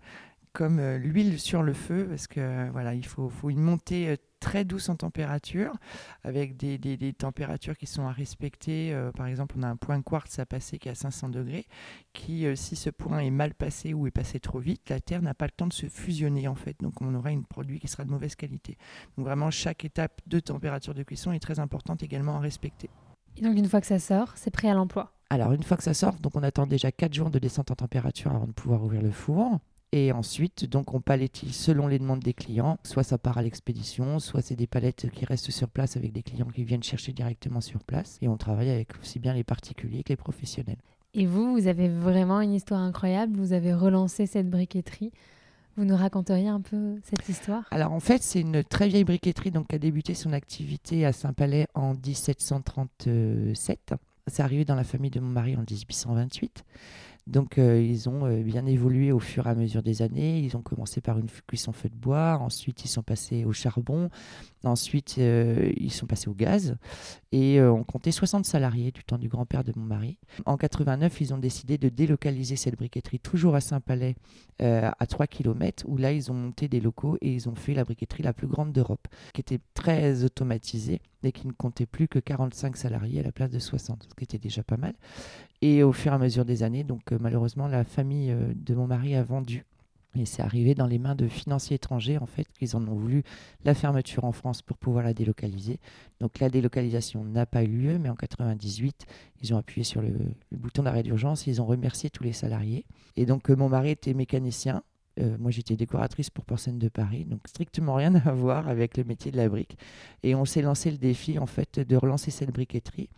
comme 0.53 0.77
euh, 0.77 0.99
l'huile 0.99 1.39
sur 1.39 1.63
le 1.63 1.73
feu 1.73 2.05
parce 2.07 2.27
que 2.27 2.69
voilà, 2.69 2.93
il 2.93 3.07
faut, 3.07 3.29
faut 3.29 3.49
une 3.49 3.61
montée 3.61 4.15
très 4.39 4.65
douce 4.65 4.89
en 4.89 4.95
température, 4.95 5.73
avec 6.23 6.57
des, 6.57 6.77
des, 6.77 7.13
températures 7.13 7.77
qui 7.77 7.85
sont 7.85 8.07
à 8.07 8.11
respecter. 8.11 8.93
Euh, 8.93 9.11
par 9.11 9.27
exemple, 9.27 9.55
on 9.57 9.63
a 9.63 9.67
un 9.67 9.75
point 9.75 10.01
quartz 10.01 10.39
à 10.39 10.45
passer 10.45 10.79
qui 10.79 10.87
est 10.87 10.91
à 10.91 10.95
500 10.95 11.29
degrés, 11.29 11.65
qui, 12.13 12.45
euh, 12.45 12.55
si 12.55 12.75
ce 12.75 12.89
point 12.89 13.19
est 13.19 13.31
mal 13.31 13.53
passé 13.53 13.93
ou 13.93 14.07
est 14.07 14.11
passé 14.11 14.39
trop 14.39 14.59
vite, 14.59 14.89
la 14.89 14.99
Terre 14.99 15.21
n'a 15.21 15.33
pas 15.33 15.45
le 15.45 15.51
temps 15.51 15.67
de 15.67 15.73
se 15.73 15.87
fusionner 15.87 16.47
en 16.47 16.55
fait. 16.55 16.75
Donc 16.81 17.01
on 17.01 17.13
aura 17.13 17.29
un 17.29 17.41
produit 17.41 17.79
qui 17.79 17.87
sera 17.87 18.05
de 18.05 18.11
mauvaise 18.11 18.35
qualité. 18.35 18.77
Donc 19.17 19.25
vraiment, 19.25 19.51
chaque 19.51 19.85
étape 19.85 20.21
de 20.27 20.39
température 20.39 20.93
de 20.93 21.03
cuisson 21.03 21.31
est 21.31 21.39
très 21.39 21.59
importante 21.59 22.03
également 22.03 22.37
à 22.37 22.39
respecter. 22.39 22.89
Et 23.37 23.41
donc 23.41 23.57
une 23.57 23.67
fois 23.67 23.81
que 23.81 23.87
ça 23.87 23.99
sort, 23.99 24.33
c'est 24.35 24.51
prêt 24.51 24.69
à 24.69 24.73
l'emploi? 24.73 25.13
Alors, 25.31 25.51
une 25.53 25.61
fois 25.61 25.77
que 25.77 25.83
ça 25.83 25.93
sort, 25.93 26.15
donc 26.15 26.35
on 26.35 26.41
attend 26.41 26.65
déjà 26.65 26.91
4 26.91 27.13
jours 27.13 27.29
de 27.29 27.37
descente 27.37 27.69
en 27.69 27.75
température 27.75 28.31
avant 28.31 28.47
de 28.47 28.51
pouvoir 28.51 28.83
ouvrir 28.83 29.03
le 29.03 29.11
four. 29.11 29.59
Et 29.91 30.11
ensuite, 30.11 30.65
donc, 30.65 30.93
on 30.93 31.01
paletise 31.01 31.55
selon 31.55 31.87
les 31.87 31.97
demandes 31.97 32.19
des 32.19 32.33
clients. 32.33 32.77
Soit 32.83 33.03
ça 33.03 33.17
part 33.17 33.39
à 33.39 33.41
l'expédition, 33.41 34.19
soit 34.19 34.41
c'est 34.41 34.55
des 34.55 34.67
palettes 34.67 35.09
qui 35.11 35.25
restent 35.25 35.49
sur 35.49 35.67
place 35.67 35.97
avec 35.97 36.11
des 36.11 36.21
clients 36.21 36.47
qui 36.47 36.63
viennent 36.63 36.83
chercher 36.83 37.11
directement 37.11 37.59
sur 37.59 37.83
place. 37.83 38.19
Et 38.21 38.27
on 38.27 38.37
travaille 38.37 38.69
avec 38.69 38.89
aussi 39.01 39.17
bien 39.17 39.33
les 39.33 39.43
particuliers 39.43 40.03
que 40.03 40.09
les 40.09 40.17
professionnels. 40.17 40.77
Et 41.15 41.25
vous, 41.25 41.53
vous 41.53 41.67
avez 41.67 41.89
vraiment 41.89 42.39
une 42.39 42.53
histoire 42.53 42.81
incroyable. 42.81 43.35
Vous 43.35 43.53
avez 43.53 43.73
relancé 43.73 44.27
cette 44.27 44.47
briqueterie. 44.47 45.11
Vous 45.75 45.85
nous 45.85 45.95
raconteriez 45.95 46.49
un 46.49 46.61
peu 46.61 46.97
cette 47.03 47.27
histoire? 47.29 47.63
Alors 47.71 47.93
en 47.93 47.99
fait, 47.99 48.21
c'est 48.21 48.41
une 48.41 48.63
très 48.63 48.89
vieille 48.89 49.05
briqueterie 49.05 49.49
donc, 49.49 49.69
qui 49.69 49.75
a 49.75 49.79
débuté 49.79 50.13
son 50.13 50.33
activité 50.33 51.05
à 51.05 51.13
Saint-Palais 51.13 51.67
en 51.73 51.93
1737. 51.93 53.93
C'est 54.27 54.43
arrivé 54.43 54.65
dans 54.65 54.75
la 54.75 54.83
famille 54.83 55.09
de 55.09 55.19
mon 55.19 55.29
mari 55.29 55.55
en 55.55 55.61
1828. 55.61 56.63
Donc 57.29 57.59
euh, 57.59 57.79
ils 57.79 58.09
ont 58.09 58.25
euh, 58.25 58.41
bien 58.41 58.65
évolué 58.65 59.11
au 59.11 59.19
fur 59.19 59.45
et 59.45 59.51
à 59.51 59.55
mesure 59.55 59.83
des 59.83 60.01
années. 60.01 60.39
Ils 60.39 60.57
ont 60.57 60.61
commencé 60.61 60.99
par 60.99 61.19
une 61.19 61.27
cuisson 61.47 61.71
feu 61.71 61.87
de 61.87 61.95
bois, 61.95 62.39
ensuite 62.41 62.83
ils 62.83 62.87
sont 62.87 63.03
passés 63.03 63.45
au 63.45 63.53
charbon, 63.53 64.09
ensuite 64.63 65.15
euh, 65.19 65.71
ils 65.77 65.93
sont 65.93 66.07
passés 66.07 66.27
au 66.27 66.33
gaz 66.33 66.75
et 67.31 67.61
on 67.61 67.83
comptait 67.83 68.11
60 68.11 68.45
salariés 68.45 68.91
du 68.91 69.03
temps 69.03 69.19
du 69.19 69.27
grand-père 69.27 69.63
de 69.63 69.71
mon 69.75 69.85
mari. 69.85 70.17
En 70.47 70.57
89, 70.57 71.21
ils 71.21 71.33
ont 71.33 71.37
décidé 71.37 71.77
de 71.77 71.87
délocaliser 71.87 72.55
cette 72.55 72.75
briqueterie 72.75 73.19
toujours 73.19 73.53
à 73.53 73.61
Saint-Palais 73.61 74.15
à 74.59 75.05
3 75.07 75.27
km 75.27 75.85
où 75.87 75.97
là 75.97 76.11
ils 76.11 76.31
ont 76.31 76.33
monté 76.33 76.67
des 76.67 76.81
locaux 76.81 77.17
et 77.21 77.31
ils 77.31 77.47
ont 77.47 77.55
fait 77.55 77.75
la 77.75 77.83
briqueterie 77.83 78.23
la 78.23 78.33
plus 78.33 78.47
grande 78.47 78.73
d'Europe 78.73 79.07
qui 79.33 79.41
était 79.41 79.59
très 79.75 80.23
automatisée 80.23 81.01
et 81.23 81.31
qui 81.31 81.47
ne 81.47 81.51
comptait 81.51 81.85
plus 81.85 82.07
que 82.07 82.19
45 82.19 82.77
salariés 82.77 83.19
à 83.19 83.23
la 83.23 83.31
place 83.31 83.51
de 83.51 83.59
60, 83.59 84.07
ce 84.09 84.15
qui 84.15 84.23
était 84.23 84.37
déjà 84.37 84.63
pas 84.63 84.77
mal. 84.77 84.93
Et 85.61 85.83
au 85.83 85.91
fur 85.91 86.11
et 86.11 86.15
à 86.15 86.17
mesure 86.17 86.45
des 86.45 86.63
années, 86.63 86.83
donc 86.83 87.11
malheureusement, 87.11 87.67
la 87.67 87.83
famille 87.83 88.35
de 88.55 88.75
mon 88.75 88.87
mari 88.87 89.15
a 89.15 89.23
vendu 89.23 89.65
et 90.15 90.25
c'est 90.25 90.41
arrivé 90.41 90.73
dans 90.73 90.87
les 90.87 90.97
mains 90.97 91.15
de 91.15 91.27
financiers 91.27 91.75
étrangers, 91.75 92.17
en 92.17 92.25
fait, 92.25 92.47
qu'ils 92.53 92.75
en 92.75 92.87
ont 92.87 92.95
voulu 92.95 93.23
la 93.63 93.75
fermeture 93.75 94.23
en 94.23 94.31
France 94.31 94.61
pour 94.61 94.77
pouvoir 94.77 95.03
la 95.03 95.13
délocaliser. 95.13 95.79
Donc 96.19 96.39
la 96.39 96.49
délocalisation 96.49 97.23
n'a 97.23 97.45
pas 97.45 97.63
eu 97.63 97.67
lieu, 97.67 97.99
mais 97.99 98.09
en 98.09 98.15
98, 98.15 99.05
ils 99.41 99.53
ont 99.53 99.57
appuyé 99.57 99.83
sur 99.83 100.01
le, 100.01 100.13
bouton 100.51 100.83
d'arrêt 100.83 101.03
d'urgence, 101.03 101.45
ils 101.45 101.61
ont 101.61 101.65
remercié 101.65 102.09
tous 102.09 102.23
les 102.23 102.33
salariés. 102.33 102.85
Et 103.17 103.25
donc 103.25 103.49
euh, 103.49 103.55
mon 103.55 103.69
mari 103.69 103.91
était 103.91 104.15
mécanicien, 104.15 104.83
euh, 105.19 105.37
moi 105.39 105.51
j'étais 105.51 105.75
décoratrice 105.75 106.29
pour 106.29 106.45
Porcelaine 106.45 106.79
de 106.79 106.89
Paris, 106.89 107.25
donc 107.25 107.41
strictement 107.47 107.95
rien 107.95 108.15
à 108.15 108.31
voir 108.33 108.67
avec 108.67 108.97
le 108.97 109.03
métier 109.03 109.31
de 109.31 109.37
la 109.37 109.49
brique. 109.49 109.77
Et 110.23 110.35
on 110.35 110.45
s'est 110.45 110.61
lancé 110.61 110.91
le 110.91 110.97
défi, 110.97 111.37
en 111.39 111.45
fait, 111.45 111.79
de 111.79 111.95
relancer 111.95 112.31
cette 112.31 112.51
briqueterie 112.51 113.09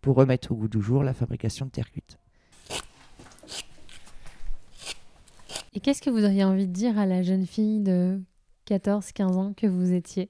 pour 0.00 0.16
remettre 0.16 0.52
au 0.52 0.54
goût 0.54 0.68
du 0.68 0.80
jour 0.80 1.02
la 1.02 1.12
fabrication 1.14 1.66
de 1.66 1.70
terre 1.70 1.90
cuite. 1.90 2.18
Et 5.74 5.80
qu'est-ce 5.80 6.02
que 6.02 6.10
vous 6.10 6.24
auriez 6.24 6.44
envie 6.44 6.66
de 6.66 6.72
dire 6.72 6.98
à 6.98 7.06
la 7.06 7.22
jeune 7.22 7.46
fille 7.46 7.80
de 7.80 8.20
14-15 8.68 9.22
ans 9.36 9.52
que 9.56 9.66
vous 9.66 9.92
étiez? 9.92 10.28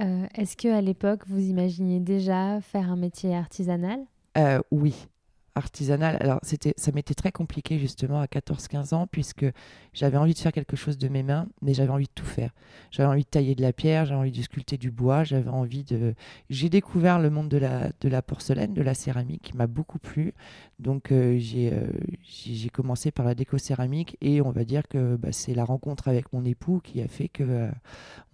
Euh, 0.00 0.26
Est-ce 0.34 0.56
qu'à 0.56 0.80
l'époque, 0.82 1.22
vous 1.26 1.40
imaginiez 1.40 2.00
déjà 2.00 2.60
faire 2.60 2.90
un 2.90 2.96
métier 2.96 3.34
artisanal? 3.34 4.00
Euh, 4.36 4.60
Oui, 4.70 5.06
artisanale. 5.56 6.16
Alors, 6.20 6.38
c'était, 6.42 6.74
ça 6.76 6.92
m'était 6.92 7.14
très 7.14 7.32
compliqué 7.32 7.78
justement 7.78 8.20
à 8.20 8.26
14-15 8.26 8.94
ans, 8.94 9.06
puisque 9.10 9.46
j'avais 9.92 10.16
envie 10.16 10.34
de 10.34 10.38
faire 10.38 10.52
quelque 10.52 10.76
chose 10.76 10.98
de 10.98 11.08
mes 11.08 11.22
mains, 11.22 11.48
mais 11.62 11.74
j'avais 11.74 11.90
envie 11.90 12.06
de 12.06 12.12
tout 12.14 12.24
faire. 12.24 12.50
J'avais 12.90 13.08
envie 13.08 13.24
de 13.24 13.28
tailler 13.28 13.54
de 13.54 13.62
la 13.62 13.72
pierre, 13.72 14.04
j'avais 14.04 14.20
envie 14.20 14.32
de 14.32 14.42
sculpter 14.42 14.76
du 14.76 14.90
bois, 14.90 15.24
j'avais 15.24 15.50
envie 15.50 15.84
de. 15.84 16.14
J'ai 16.50 16.68
découvert 16.68 17.18
le 17.18 17.30
monde 17.30 17.48
de 17.48 17.56
la, 17.56 17.90
de 18.00 18.08
la 18.08 18.22
porcelaine, 18.22 18.74
de 18.74 18.82
la 18.82 18.94
céramique, 18.94 19.42
qui 19.42 19.56
m'a 19.56 19.66
beaucoup 19.66 19.98
plu. 19.98 20.34
Donc, 20.78 21.10
euh, 21.10 21.38
j'ai, 21.38 21.72
euh, 21.72 21.86
j'ai 22.22 22.68
commencé 22.68 23.10
par 23.10 23.24
la 23.24 23.34
déco 23.34 23.58
céramique, 23.58 24.16
et 24.20 24.40
on 24.42 24.50
va 24.50 24.64
dire 24.64 24.86
que 24.86 25.16
bah, 25.16 25.32
c'est 25.32 25.54
la 25.54 25.64
rencontre 25.64 26.08
avec 26.08 26.32
mon 26.32 26.44
époux 26.44 26.80
qui 26.84 27.00
a 27.00 27.08
fait 27.08 27.28
que 27.28 27.42
euh, 27.42 27.70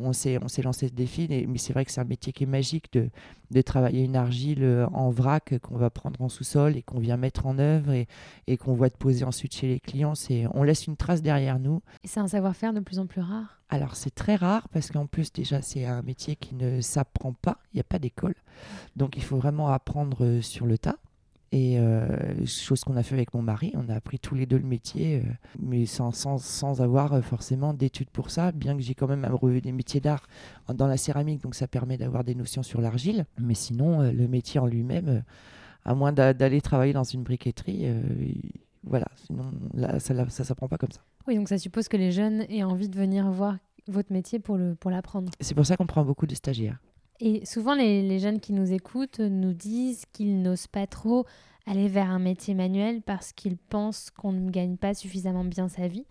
on, 0.00 0.12
s'est, 0.12 0.38
on 0.42 0.48
s'est 0.48 0.62
lancé 0.62 0.88
ce 0.88 0.92
défi. 0.92 1.28
mais 1.28 1.58
c'est 1.58 1.72
vrai 1.72 1.84
que 1.84 1.92
c'est 1.92 2.00
un 2.00 2.04
métier 2.04 2.32
qui 2.32 2.44
est 2.44 2.46
magique 2.46 2.92
de, 2.92 3.08
de 3.52 3.62
travailler 3.62 4.02
une 4.04 4.16
argile 4.16 4.86
en 4.92 5.10
vrac 5.10 5.58
qu'on 5.60 5.76
va 5.76 5.90
prendre 5.90 6.20
en 6.22 6.28
sous-sol 6.28 6.76
et 6.76 6.82
qu'on 6.82 6.98
vient 6.98 7.16
mettre 7.16 7.46
en 7.46 7.58
œuvre 7.58 7.92
et, 7.92 8.08
et 8.46 8.56
qu'on 8.56 8.74
voit 8.74 8.90
poser 8.90 9.24
ensuite 9.24 9.54
chez 9.54 9.68
les 9.68 9.80
clients. 9.80 10.14
C'est, 10.14 10.46
on 10.54 10.62
laisse 10.62 10.86
une 10.86 10.96
trace 10.96 11.22
derrière 11.22 11.58
nous. 11.58 11.82
Et 12.04 12.08
c'est 12.08 12.20
un 12.20 12.28
savoir-faire 12.28 12.72
de 12.72 12.80
plus 12.80 12.98
en 12.98 13.06
plus 13.06 13.20
rare? 13.20 13.58
Alors 13.68 13.96
c'est 13.96 14.14
très 14.14 14.36
rare 14.36 14.68
parce 14.68 14.90
qu'en 14.90 15.06
plus 15.06 15.32
déjà 15.32 15.62
c'est 15.62 15.86
un 15.86 16.02
métier 16.02 16.36
qui 16.36 16.54
ne 16.54 16.82
s'apprend 16.82 17.32
pas, 17.32 17.58
il 17.72 17.76
n'y 17.76 17.80
a 17.80 17.84
pas 17.84 17.98
d'école. 17.98 18.34
Donc 18.96 19.16
il 19.16 19.22
faut 19.22 19.38
vraiment 19.38 19.68
apprendre 19.68 20.24
euh, 20.24 20.42
sur 20.42 20.66
le 20.66 20.76
tas. 20.76 20.96
Et 21.52 21.78
euh, 21.78 22.46
chose 22.46 22.82
qu'on 22.82 22.96
a 22.96 23.02
fait 23.02 23.14
avec 23.14 23.34
mon 23.34 23.42
mari, 23.42 23.72
on 23.74 23.90
a 23.90 23.94
appris 23.94 24.18
tous 24.18 24.34
les 24.34 24.46
deux 24.46 24.56
le 24.56 24.66
métier, 24.66 25.18
euh, 25.18 25.32
mais 25.60 25.84
sans, 25.84 26.10
sans, 26.10 26.38
sans, 26.38 26.80
avoir 26.80 27.22
forcément 27.22 27.74
d'études 27.74 28.08
pour 28.08 28.30
ça, 28.30 28.52
bien 28.52 28.74
que 28.74 28.80
j'ai 28.80 28.94
quand 28.94 29.06
même 29.06 29.26
un 29.26 29.30
brevet 29.30 29.60
des 29.60 29.72
métiers 29.72 30.00
d'art 30.00 30.26
dans 30.72 30.86
la 30.86 30.96
céramique, 30.96 31.42
donc 31.42 31.54
ça 31.54 31.68
permet 31.68 31.98
d'avoir 31.98 32.24
des 32.24 32.34
notions 32.34 32.62
sur 32.62 32.80
l'argile. 32.80 33.26
Mais 33.38 33.52
sinon, 33.52 34.00
le 34.00 34.28
métier 34.28 34.60
en 34.60 34.66
lui-même, 34.66 35.22
à 35.84 35.94
moins 35.94 36.12
d'aller 36.12 36.60
travailler 36.60 36.92
dans 36.92 37.04
une 37.04 37.22
briqueterie, 37.22 37.82
euh, 37.84 38.02
voilà, 38.84 39.06
sinon 39.26 39.52
là, 39.74 39.98
ça 40.00 40.14
ne 40.14 40.28
s'apprend 40.28 40.68
pas 40.68 40.78
comme 40.78 40.92
ça. 40.92 41.02
Oui, 41.26 41.36
donc 41.36 41.48
ça 41.48 41.58
suppose 41.58 41.88
que 41.88 41.96
les 41.96 42.12
jeunes 42.12 42.46
aient 42.48 42.64
envie 42.64 42.88
de 42.88 42.96
venir 42.96 43.30
voir 43.30 43.56
votre 43.88 44.12
métier 44.12 44.38
pour 44.38 44.56
l'apprendre. 44.56 45.30
Pour 45.30 45.36
C'est 45.40 45.54
pour 45.54 45.66
ça 45.66 45.76
qu'on 45.76 45.86
prend 45.86 46.04
beaucoup 46.04 46.26
de 46.26 46.34
stagiaires. 46.34 46.78
Et 47.24 47.46
souvent, 47.46 47.76
les, 47.76 48.18
jeunes 48.18 48.40
qui 48.40 48.52
nous 48.52 48.72
écoutent 48.72 49.20
nous 49.20 49.52
disent 49.52 50.06
qu'ils 50.12 50.42
n'osent 50.42 50.66
pas 50.66 50.88
trop 50.88 51.24
aller 51.66 51.86
vers 51.86 52.10
un 52.10 52.18
métier 52.18 52.52
manuel 52.52 53.00
parce 53.00 53.32
qu'ils 53.32 53.56
pensent 53.56 54.10
qu'on 54.10 54.32
ne 54.32 54.50
gagne 54.50 54.76
pas 54.76 54.92
suffisamment 54.92 55.44
bien 55.44 55.68
sa 55.68 55.86
vie. 55.86 56.04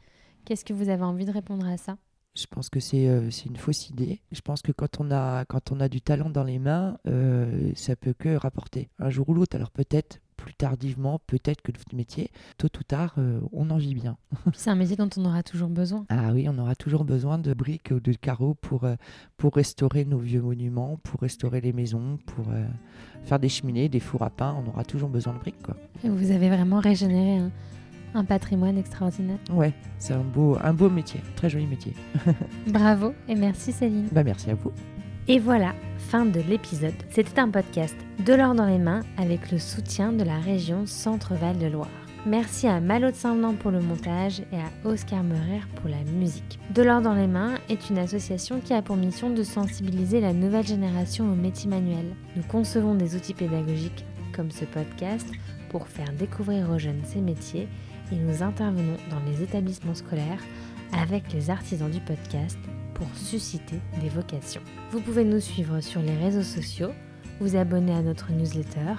Qu'est-ce 0.45 0.63
que 0.63 0.71
vous 0.71 0.87
avez 0.87 1.03
envie 1.03 1.25
de 1.25 1.31
répondre 1.31 1.67
à 1.67 1.75
ça? 1.75 1.97
Je 2.33 2.45
pense 2.45 2.69
que 2.69 2.79
euh, 2.93 3.29
c'est 3.29 3.47
une 3.47 3.57
fausse 3.57 3.89
idée. 3.89 4.21
Je 4.31 4.39
pense 4.39 4.61
que 4.61 4.71
quand 4.71 5.01
on 5.01 5.11
a, 5.11 5.43
quand 5.43 5.73
on 5.73 5.81
a 5.81 5.89
du 5.89 5.99
talent 5.99 6.29
dans 6.29 6.45
les 6.45 6.59
mains, 6.59 6.97
euh, 7.07 7.73
ça 7.75 7.97
peut 7.97 8.13
que 8.13 8.33
rapporter 8.37 8.87
un 8.97 9.09
jour 9.09 9.27
ou 9.27 9.33
l'autre. 9.33 9.57
Alors 9.57 9.71
peut-être 9.71 10.21
plus 10.41 10.53
tardivement, 10.53 11.19
peut-être 11.27 11.62
que 11.62 11.71
votre 11.71 11.95
métier, 11.95 12.31
tôt 12.57 12.67
ou 12.79 12.83
tard, 12.83 13.15
euh, 13.19 13.39
on 13.51 13.69
en 13.69 13.77
vit 13.77 13.93
bien. 13.93 14.17
c'est 14.53 14.69
un 14.69 14.75
métier 14.75 14.95
dont 14.95 15.10
on 15.17 15.25
aura 15.25 15.43
toujours 15.43 15.69
besoin. 15.69 16.05
Ah 16.10 16.31
oui, 16.33 16.48
on 16.50 16.57
aura 16.57 16.75
toujours 16.75 17.03
besoin 17.03 17.38
de 17.38 17.53
briques 17.53 17.91
ou 17.91 18.00
de 18.00 18.13
carreaux 18.13 18.55
pour, 18.55 18.86
pour 19.38 19.53
restaurer 19.53 20.05
nos 20.05 20.17
vieux 20.17 20.41
monuments, 20.41 20.98
pour 21.03 21.19
restaurer 21.21 21.62
les 21.62 21.74
maisons, 21.74 22.17
pour 22.25 22.48
faire 23.24 23.39
des 23.39 23.50
cheminées, 23.50 23.88
des 23.88 24.00
fours 24.00 24.24
à 24.24 24.29
pain. 24.29 24.55
On 24.65 24.69
aura 24.69 24.83
toujours 24.83 25.10
besoin 25.10 25.33
de 25.33 25.39
briques. 25.39 25.62
Quoi. 25.62 25.75
Et 26.03 26.10
vous 26.10 26.31
avez 26.31 26.50
vraiment 26.50 26.79
régénéré 26.79 27.38
hein 27.38 27.51
un 28.13 28.25
patrimoine 28.25 28.77
extraordinaire. 28.77 29.39
Ouais, 29.51 29.74
c'est 29.98 30.13
un 30.13 30.24
beau, 30.24 30.57
un 30.62 30.74
beau 30.74 30.89
métier, 30.89 31.21
très 31.36 31.50
joli 31.50 31.65
métier. 31.65 31.93
Bravo 32.67 33.13
et 33.27 33.36
merci 33.36 33.71
Céline. 33.71 34.07
Bah 34.12 34.24
merci 34.24 34.50
à 34.50 34.55
vous. 34.55 34.71
Et 35.33 35.39
voilà, 35.39 35.73
fin 35.97 36.25
de 36.25 36.41
l'épisode. 36.41 36.93
C'était 37.09 37.39
un 37.39 37.50
podcast 37.50 37.95
de 38.25 38.33
l'or 38.33 38.53
dans 38.53 38.65
les 38.65 38.77
mains 38.77 39.00
avec 39.15 39.50
le 39.50 39.59
soutien 39.59 40.11
de 40.11 40.25
la 40.25 40.38
région 40.38 40.85
Centre-Val 40.85 41.57
de 41.57 41.67
Loire. 41.67 41.88
Merci 42.25 42.67
à 42.67 42.81
Malo 42.81 43.11
de 43.11 43.15
Saint-Blanc 43.15 43.53
pour 43.53 43.71
le 43.71 43.79
montage 43.79 44.41
et 44.51 44.57
à 44.57 44.89
Oscar 44.89 45.23
Meurer 45.23 45.61
pour 45.77 45.89
la 45.89 46.03
musique. 46.03 46.59
De 46.75 46.83
l'or 46.83 47.00
dans 47.00 47.13
les 47.13 47.27
mains 47.27 47.53
est 47.69 47.89
une 47.89 48.00
association 48.00 48.59
qui 48.59 48.73
a 48.73 48.81
pour 48.81 48.97
mission 48.97 49.29
de 49.29 49.41
sensibiliser 49.43 50.19
la 50.19 50.33
nouvelle 50.33 50.67
génération 50.67 51.31
aux 51.31 51.35
métiers 51.35 51.69
manuels. 51.69 52.13
Nous 52.35 52.43
concevons 52.43 52.95
des 52.95 53.15
outils 53.15 53.33
pédagogiques 53.33 54.03
comme 54.35 54.51
ce 54.51 54.65
podcast 54.65 55.31
pour 55.69 55.88
faire 55.88 56.11
découvrir 56.11 56.69
aux 56.69 56.77
jeunes 56.77 57.03
ces 57.05 57.21
métiers 57.21 57.69
et 58.11 58.15
nous 58.15 58.43
intervenons 58.43 58.97
dans 59.09 59.31
les 59.31 59.41
établissements 59.41 59.95
scolaires 59.95 60.43
avec 60.91 61.31
les 61.31 61.50
artisans 61.50 61.89
du 61.89 62.01
podcast 62.01 62.59
pour 63.01 63.17
susciter 63.17 63.79
des 64.00 64.10
vocations. 64.10 64.62
Vous 64.91 65.01
pouvez 65.01 65.24
nous 65.24 65.39
suivre 65.39 65.81
sur 65.81 66.03
les 66.03 66.15
réseaux 66.17 66.43
sociaux, 66.43 66.91
vous 67.39 67.55
abonner 67.55 67.96
à 67.96 68.03
notre 68.03 68.31
newsletter 68.31 68.93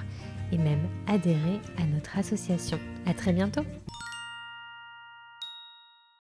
et 0.51 0.59
même 0.59 0.89
adhérer 1.07 1.61
à 1.79 1.87
notre 1.87 2.19
association. 2.19 2.81
À 3.07 3.15
très 3.15 3.33
bientôt! 3.33 3.63